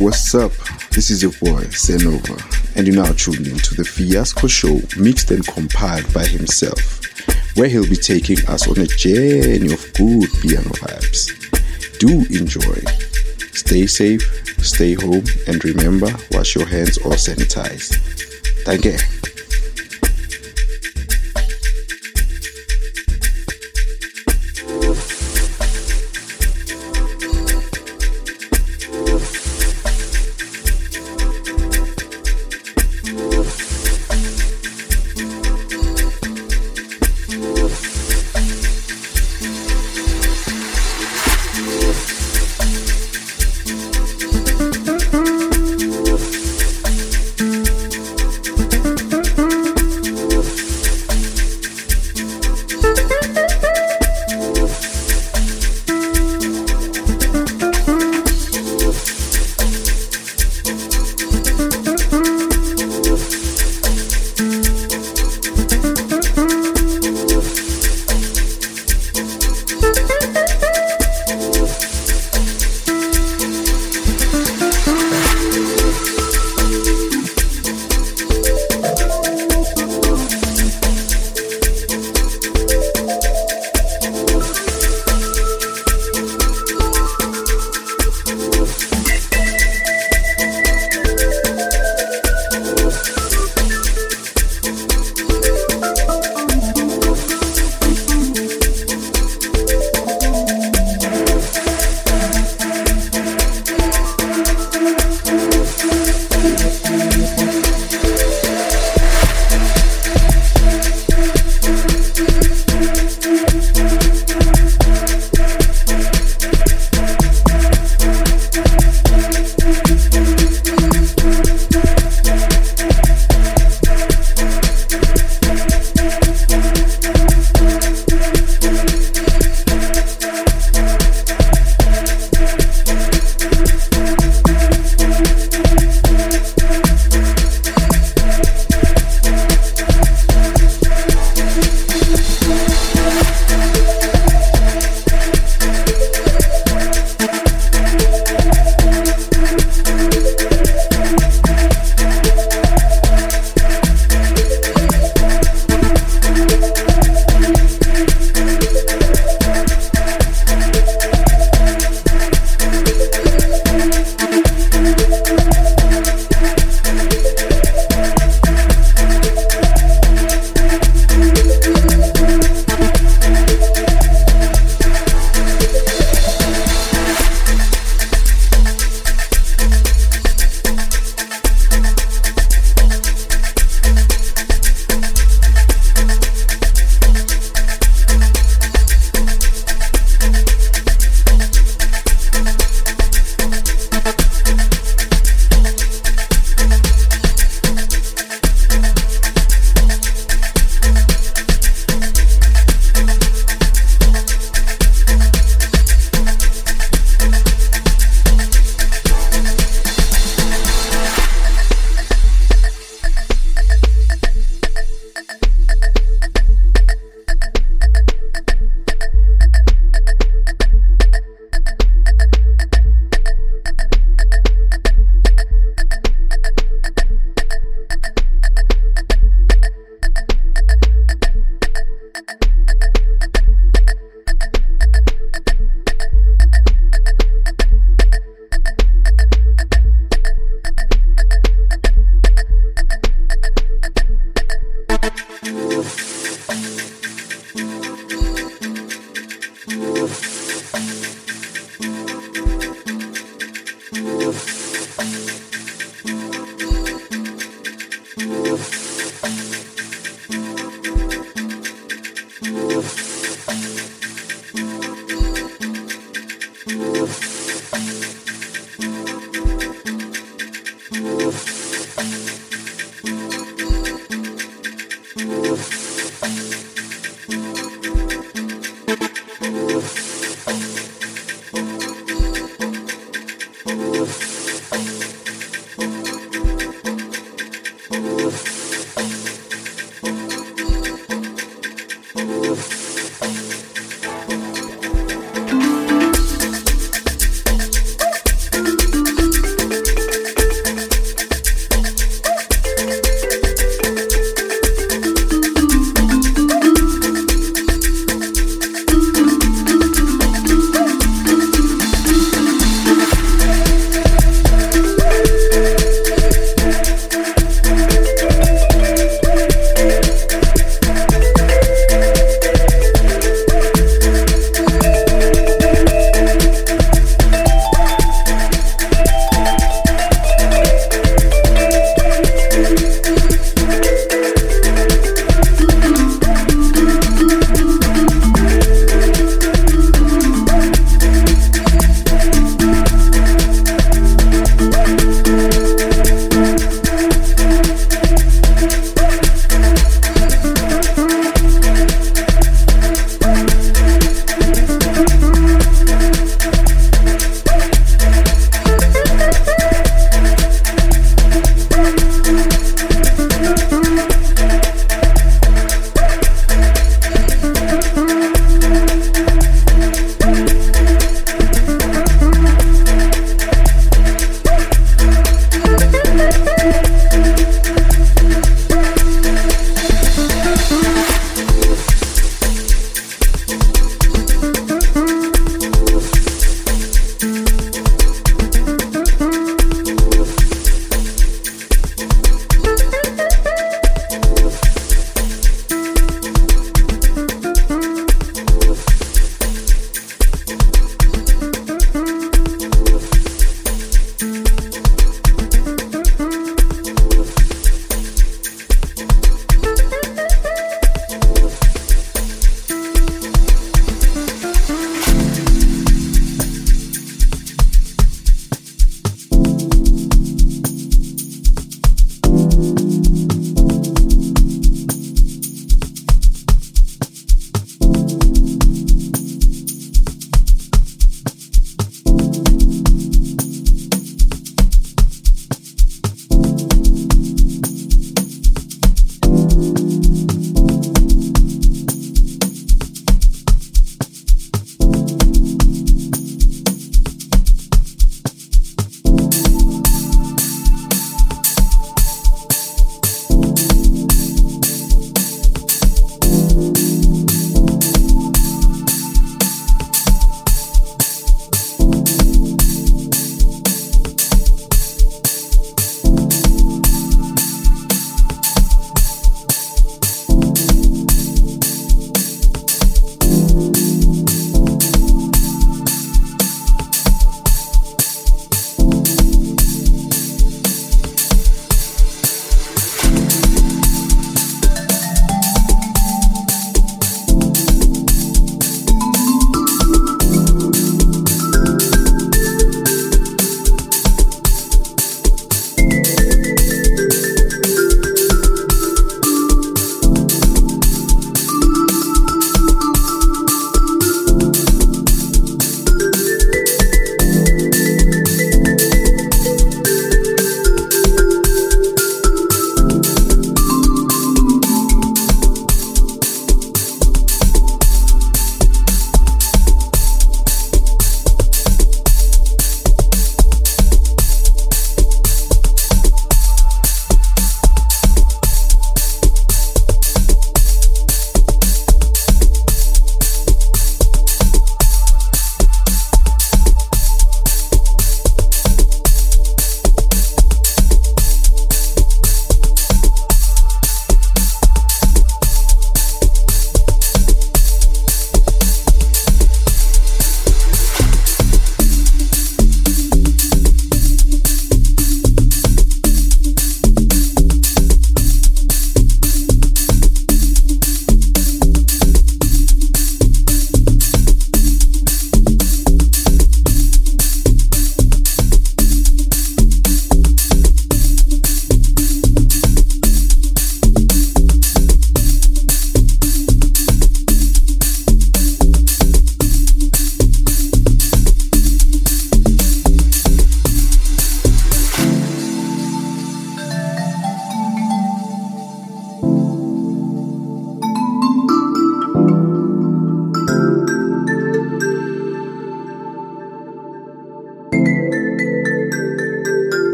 [0.00, 0.52] What's up?
[0.92, 2.40] This is your boy, Senova,
[2.74, 7.02] and you're now tuned in to the Fiasco Show, mixed and compiled by himself,
[7.54, 11.28] where he'll be taking us on a journey of good piano vibes.
[11.98, 12.80] Do enjoy.
[13.52, 14.22] Stay safe,
[14.64, 17.94] stay home, and remember, wash your hands or sanitize.
[18.64, 19.19] Thank you.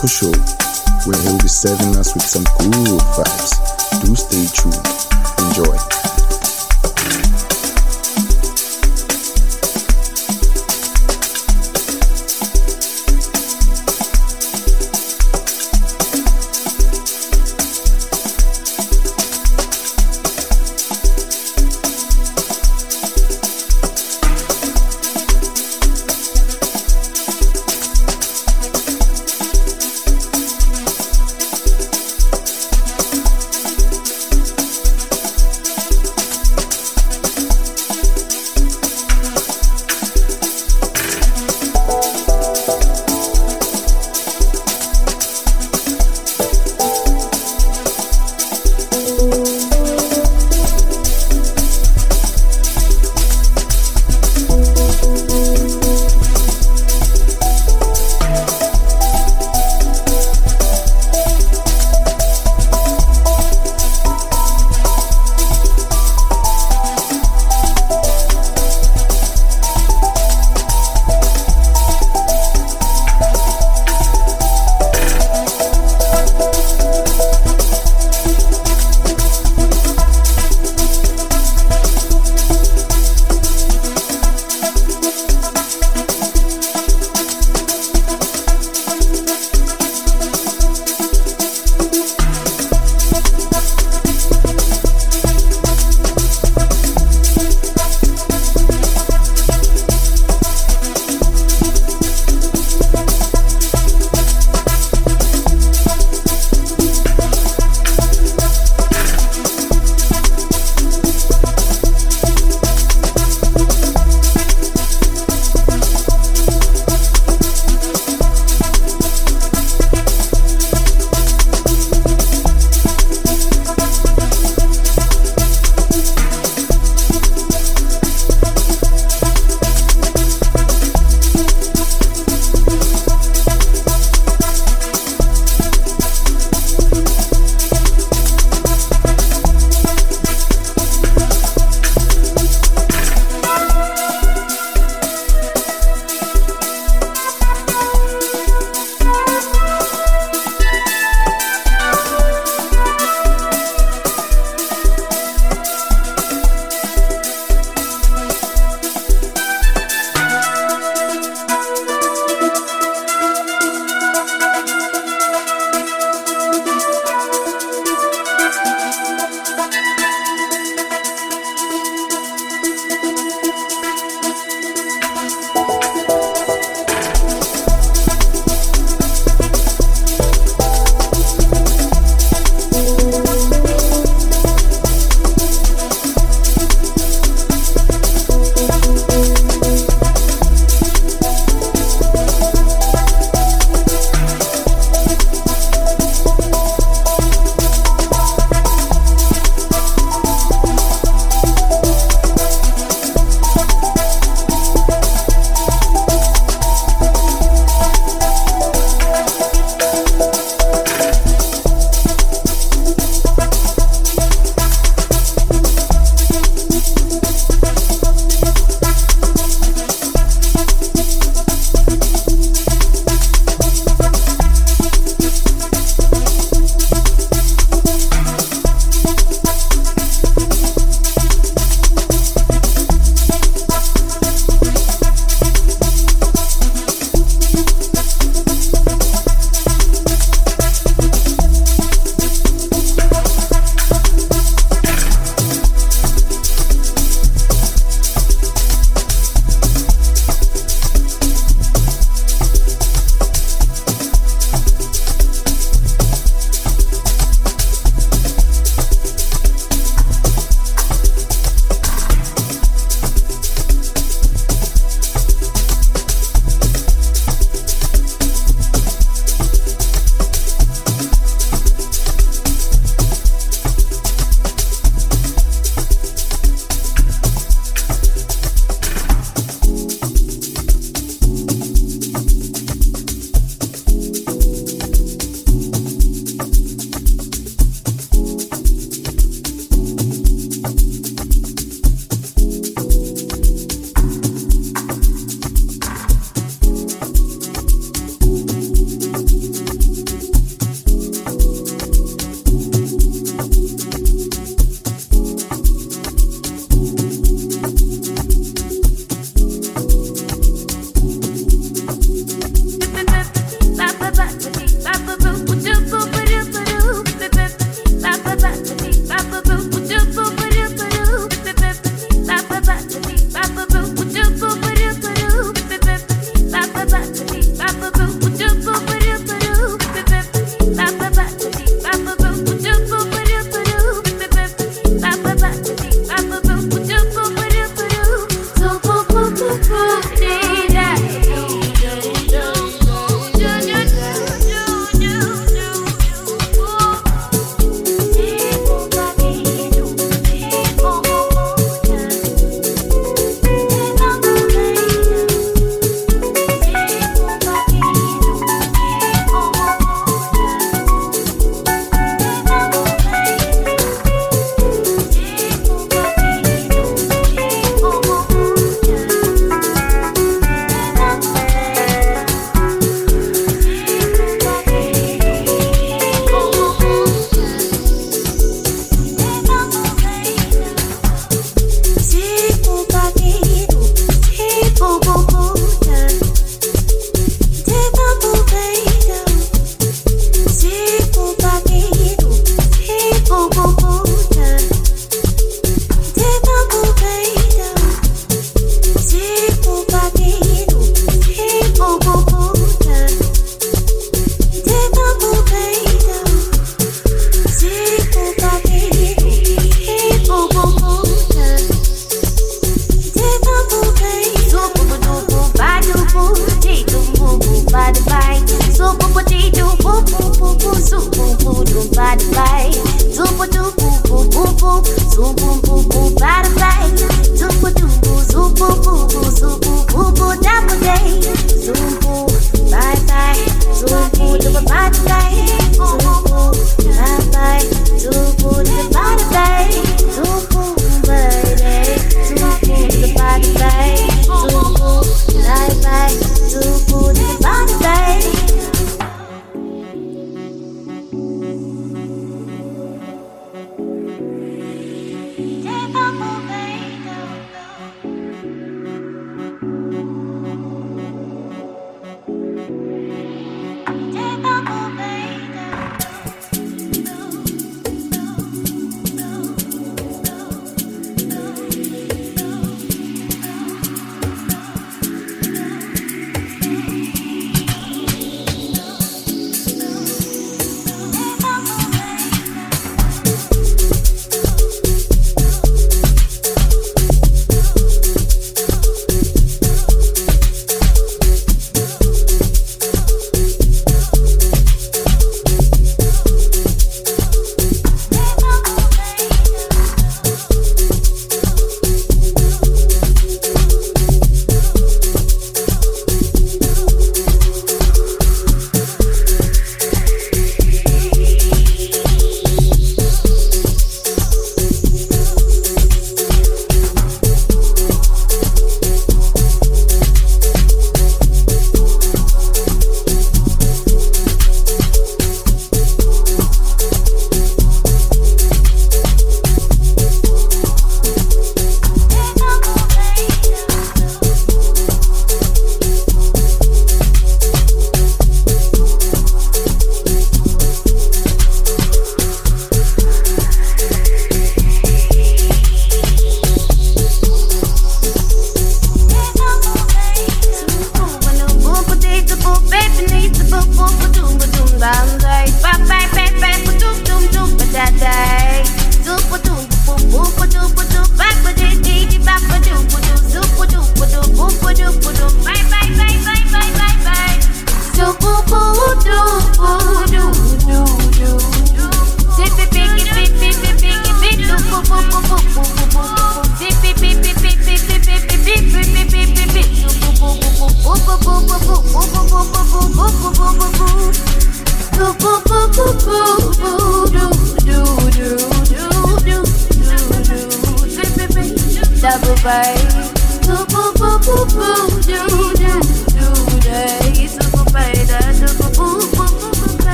[0.00, 0.37] The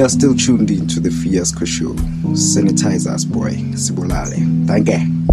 [0.00, 1.92] You are still tuned in to the Fiasco Show.
[2.32, 3.50] Sanitize us, boy.
[3.76, 4.66] Sibulale.
[4.66, 5.29] Thank you.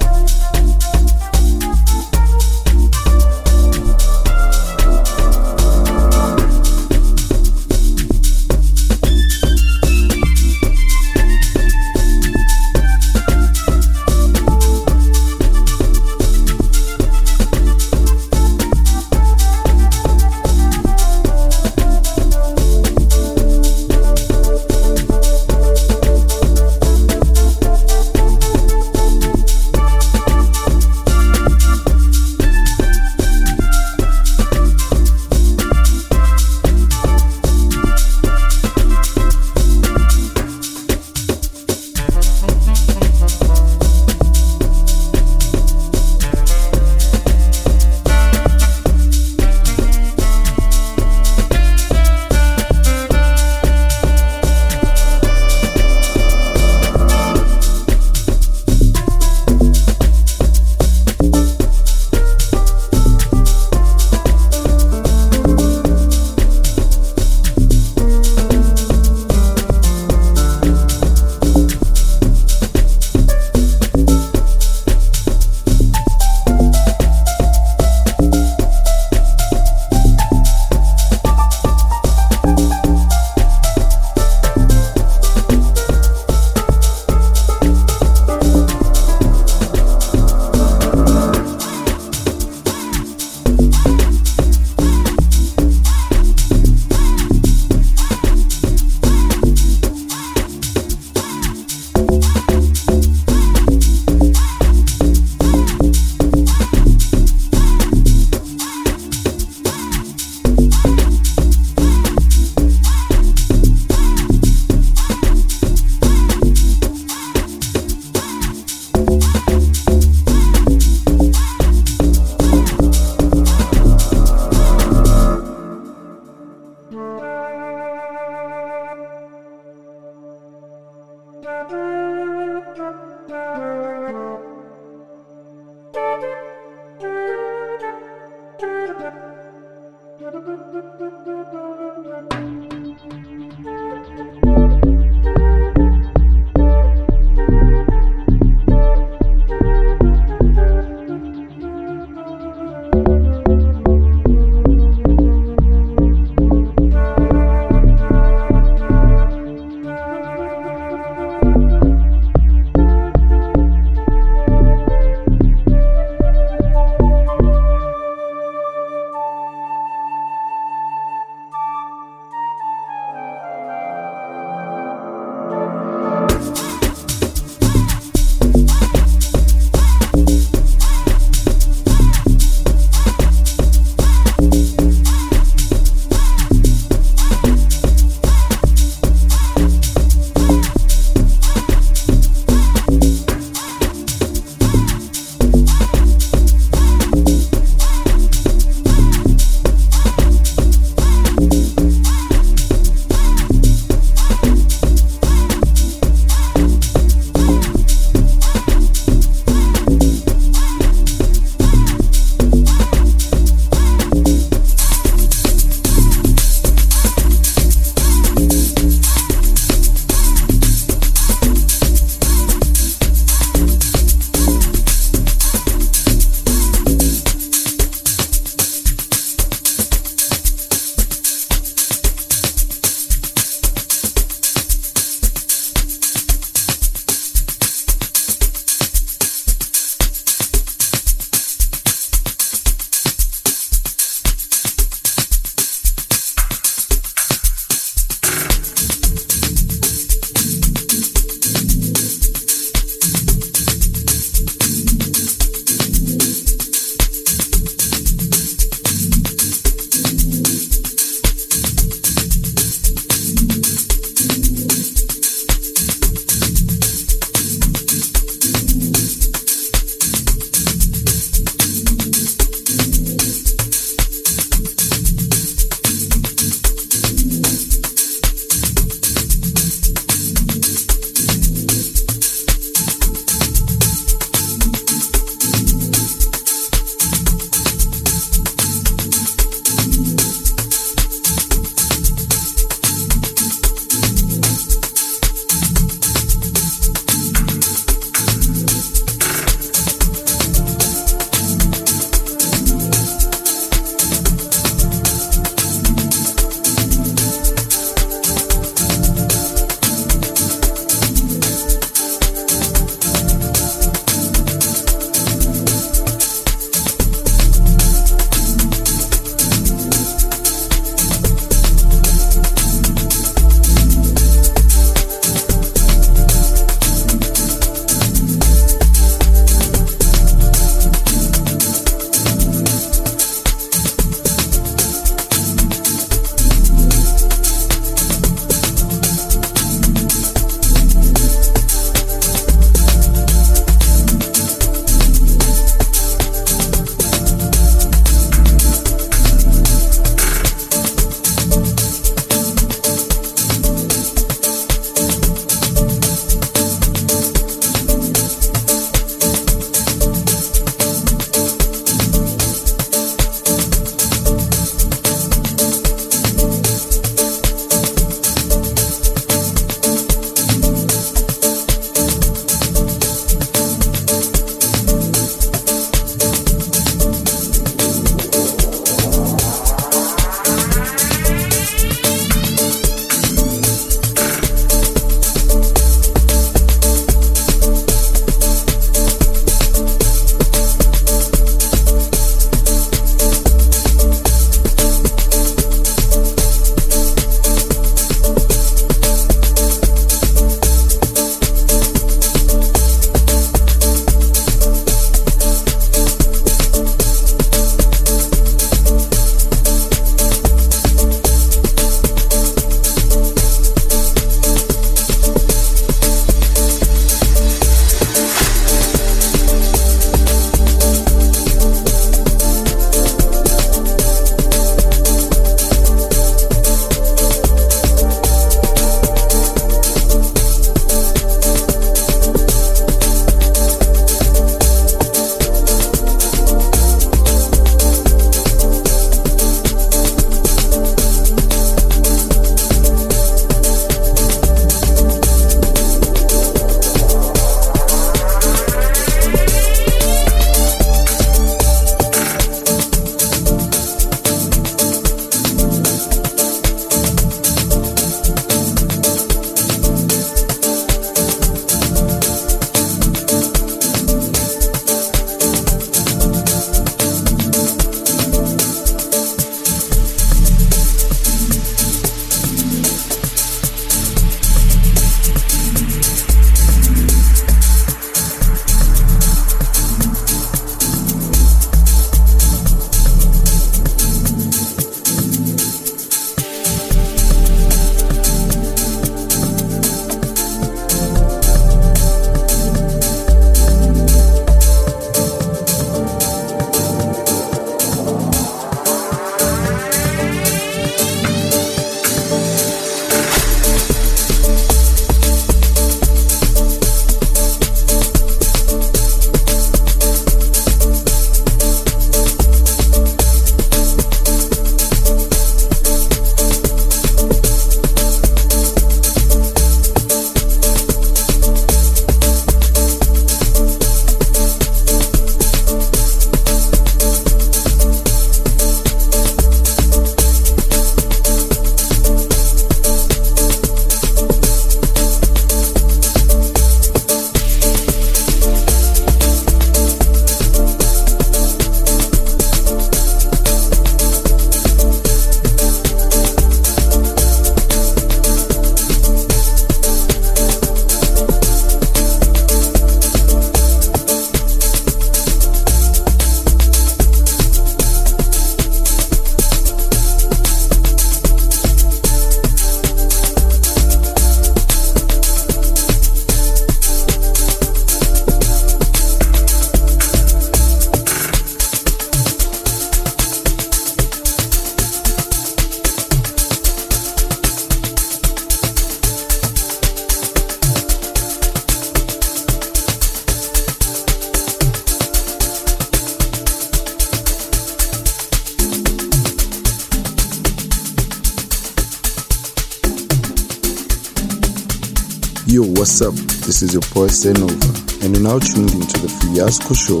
[596.46, 600.00] This is your boy Senova, and you're now tuned into the Fiasco Show,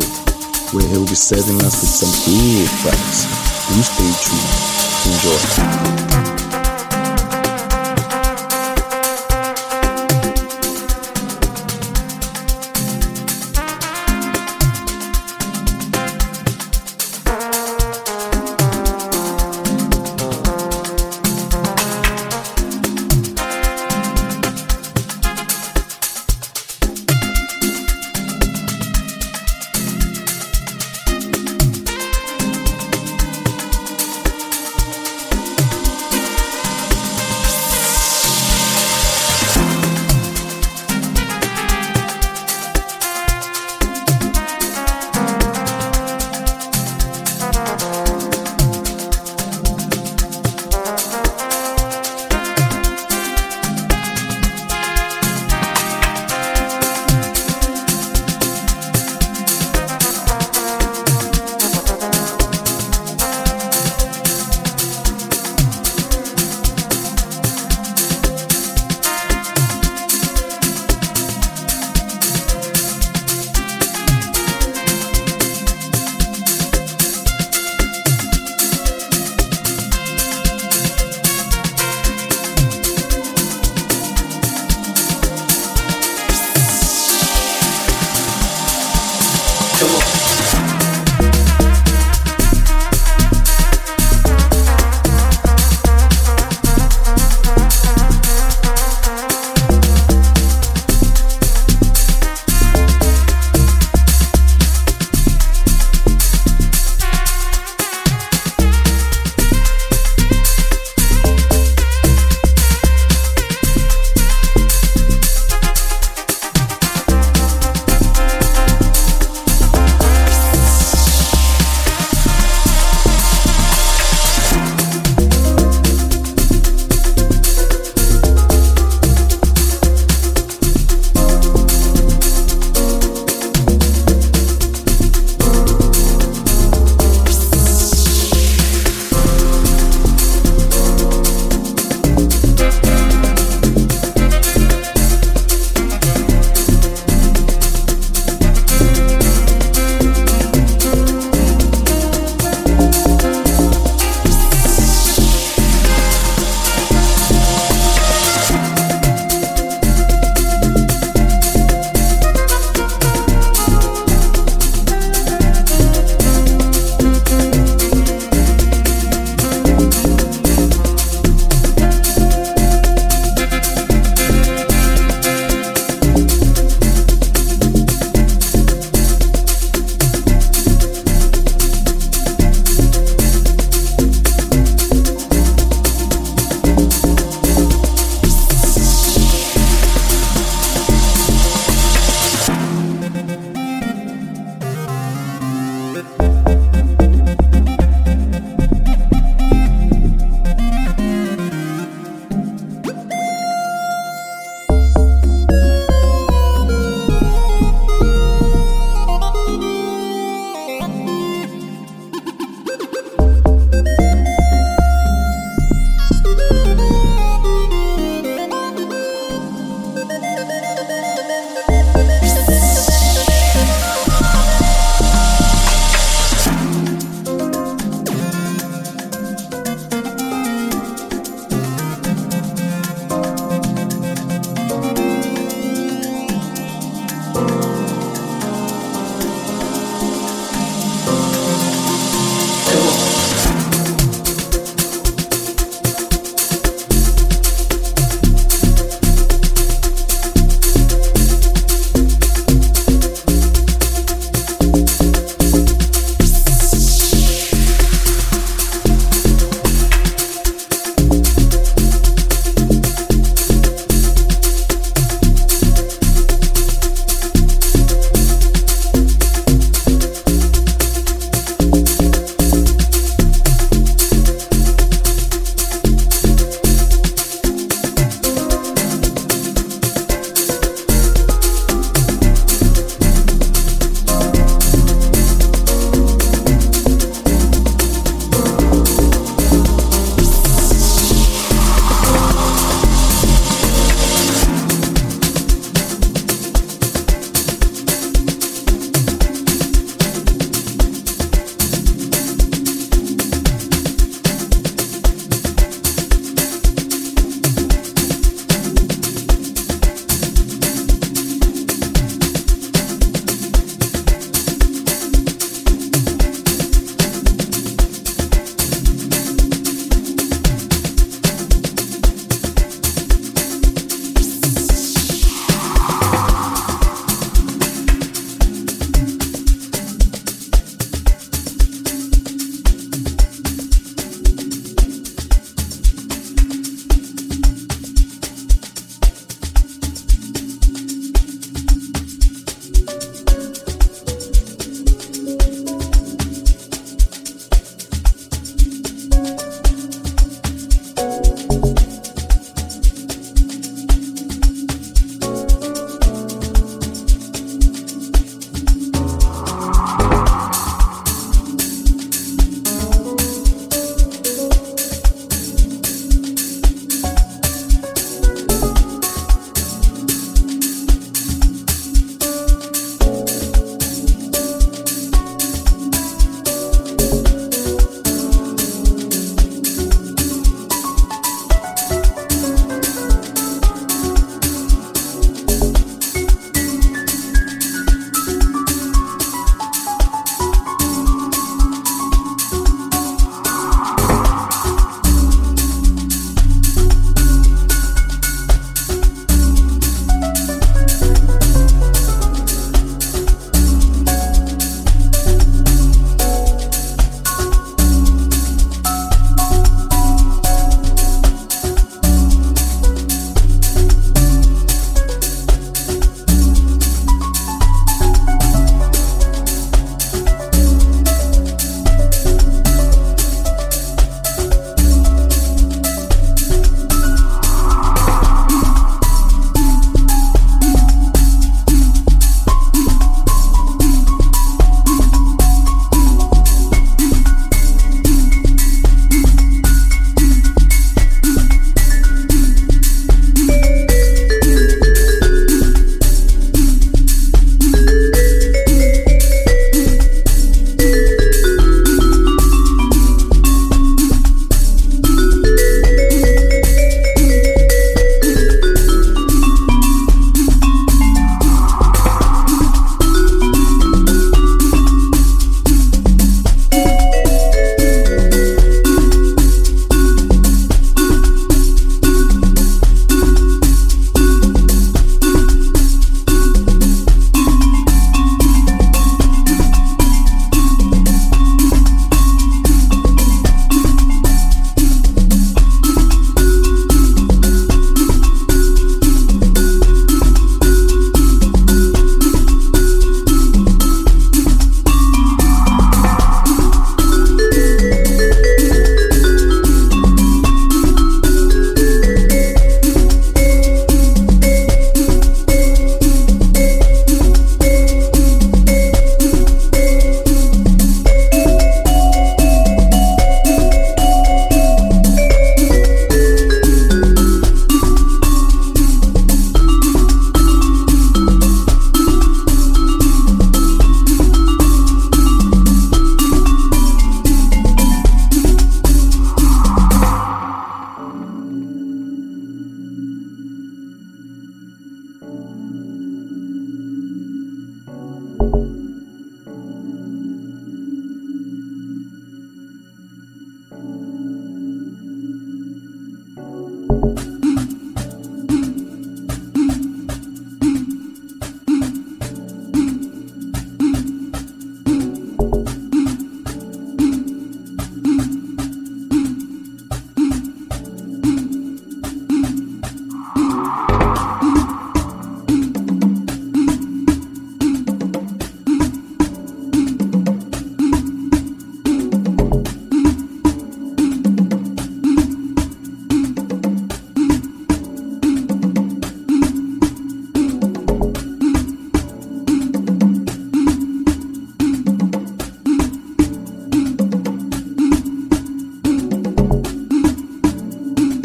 [0.76, 3.24] where he'll be serving us with some good vibes.
[3.72, 5.84] Do stay tuned.
[5.88, 5.93] Enjoy.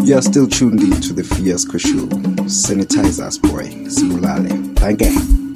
[0.10, 2.08] You are still tuned in to the Fiasco Show.
[2.48, 3.70] Sanitize us, boy.
[3.88, 4.76] Simulale.
[4.76, 5.49] Thank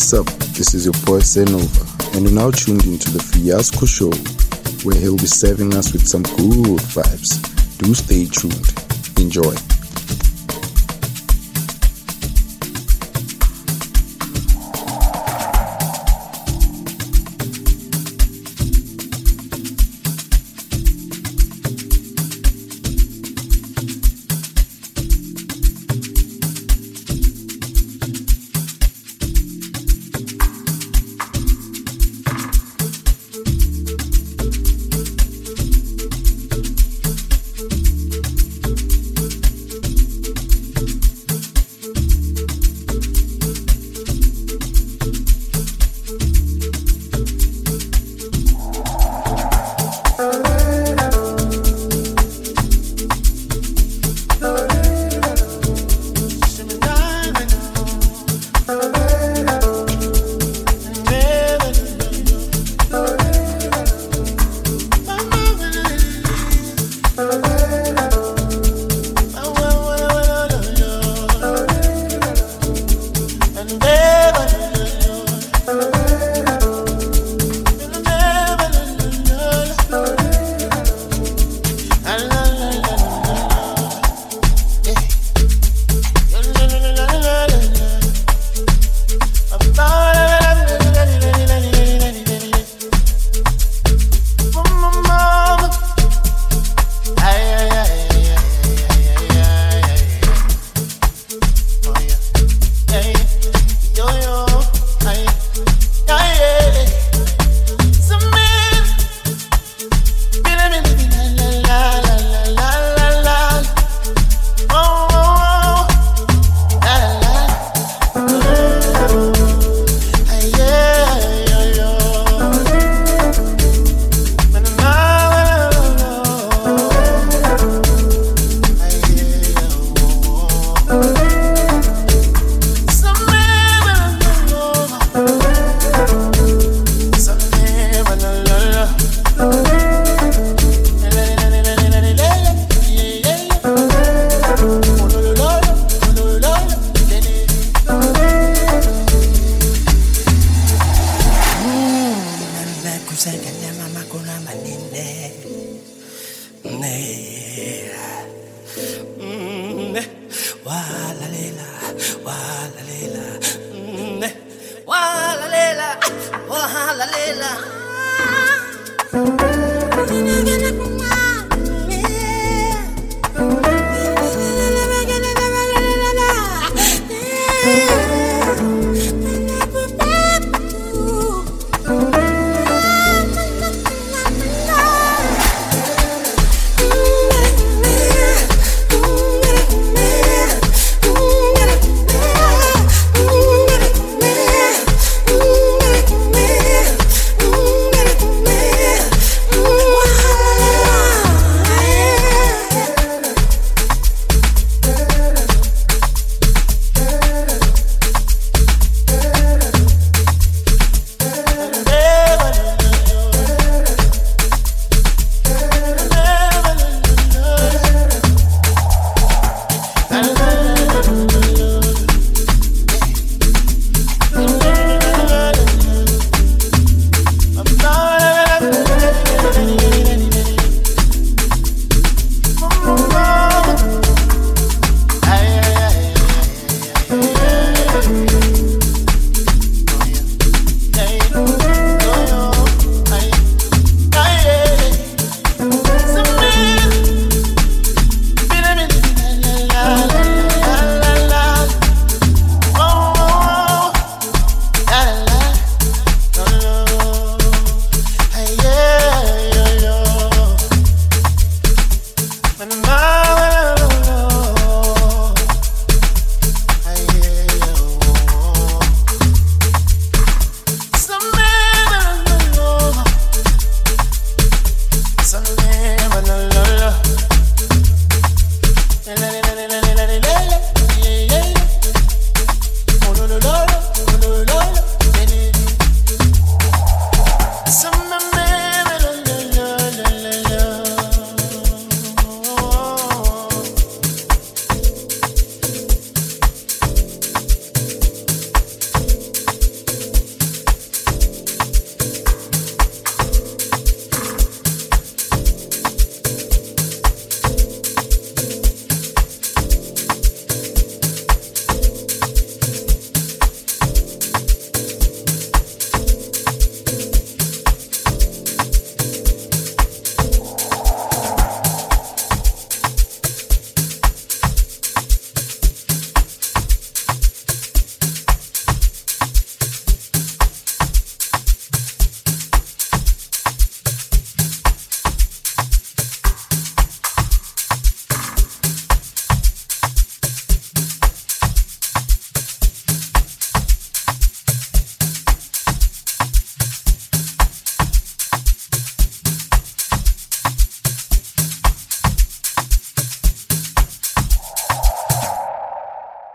[0.00, 0.26] What's up?
[0.56, 4.10] This is your boy Senova, and you're now tuned into the Fiasco Show,
[4.82, 7.36] where he'll be serving us with some good vibes.
[7.76, 9.20] Do stay tuned.
[9.20, 9.69] Enjoy.